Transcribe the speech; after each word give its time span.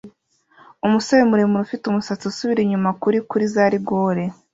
Umusore 0.85 1.21
muremure 1.29 1.63
ufite 1.65 1.83
umusatsi 1.87 2.23
usubira 2.31 2.59
inyuma 2.63 2.89
kuri 3.01 3.17
kuri 3.29 3.45
za 3.53 3.65
rigore 3.73 4.23